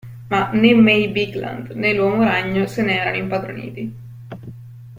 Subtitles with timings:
[0.31, 3.85] Ma né May Bigland, né l'uomo ragno se ne erano impadroniti.